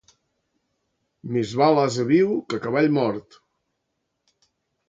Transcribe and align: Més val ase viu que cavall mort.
Més 1.35 1.53
val 1.63 1.81
ase 1.83 2.07
viu 2.13 2.33
que 2.55 2.61
cavall 2.65 2.91
mort. 2.97 3.41